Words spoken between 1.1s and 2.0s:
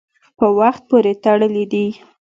تړلي دي.